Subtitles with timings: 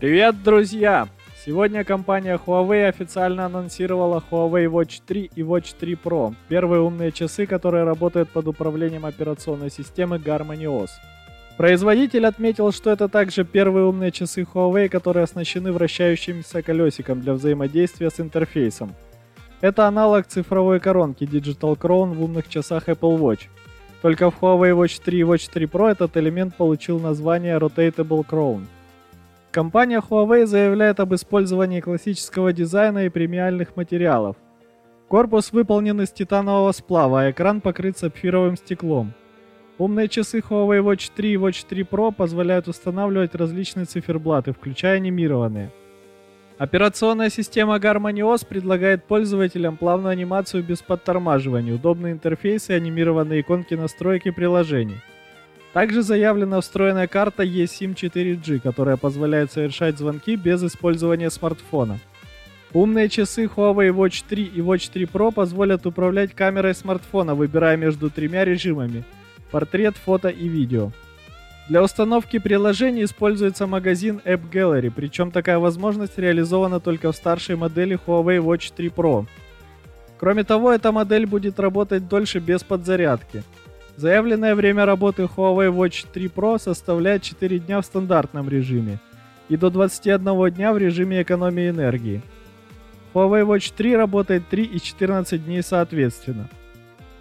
[0.00, 1.08] Привет, друзья!
[1.44, 7.46] Сегодня компания Huawei официально анонсировала Huawei Watch 3 и Watch 3 Pro, первые умные часы,
[7.46, 10.90] которые работают под управлением операционной системы Harmony OS.
[11.56, 18.10] Производитель отметил, что это также первые умные часы Huawei, которые оснащены вращающимся колесиком для взаимодействия
[18.10, 18.94] с интерфейсом.
[19.60, 23.48] Это аналог цифровой коронки Digital Crown в умных часах Apple Watch.
[24.00, 28.64] Только в Huawei Watch 3 и Watch 3 Pro этот элемент получил название Rotatable Crown–
[29.58, 34.36] Компания Huawei заявляет об использовании классического дизайна и премиальных материалов.
[35.08, 39.14] Корпус выполнен из титанового сплава, а экран покрыт сапфировым стеклом.
[39.76, 45.72] Умные часы Huawei Watch 3 и Watch 3 Pro позволяют устанавливать различные циферблаты, включая анимированные.
[46.56, 53.74] Операционная система Harmony OS предлагает пользователям плавную анимацию без подтормаживания, удобный интерфейс и анимированные иконки
[53.74, 55.02] настройки приложений.
[55.72, 61.98] Также заявлена встроенная карта eSIM 4G, которая позволяет совершать звонки без использования смартфона.
[62.72, 68.10] Умные часы Huawei Watch 3 и Watch 3 Pro позволят управлять камерой смартфона, выбирая между
[68.10, 69.04] тремя режимами–
[69.50, 70.92] портрет, фото и видео.
[71.68, 77.98] Для установки приложений используется магазин App Gallery, причем такая возможность реализована только в старшей модели
[78.06, 79.26] Huawei Watch 3 Pro.
[80.18, 83.42] Кроме того, эта модель будет работать дольше без подзарядки–
[83.98, 89.00] Заявленное время работы Huawei Watch 3 Pro составляет 4 дня в стандартном режиме
[89.48, 92.22] и до 21 дня в режиме экономии энергии.
[93.12, 96.48] Huawei Watch 3 работает 3 и 14 дней соответственно.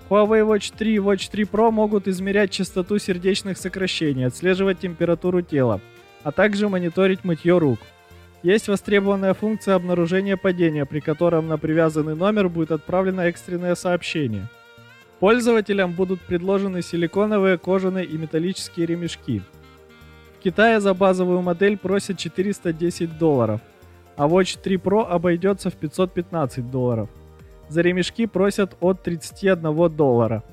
[0.08, 5.82] Huawei Watch 3 и Watch 3 Pro могут измерять частоту сердечных сокращений, отслеживать температуру тела,
[6.22, 7.80] а также мониторить мытье рук.
[8.44, 14.48] Есть востребованная функция обнаружения падения, при котором на привязанный номер будет отправлено экстренное сообщение–
[15.20, 19.42] Пользователям будут предложены силиконовые, кожаные и металлические ремешки.
[20.38, 23.62] В Китае за базовую модель просят 410 долларов,
[24.16, 27.10] а Watch 3 Pro обойдется в 515 долларов.
[27.68, 30.44] За ремешки просят от 31 доллара.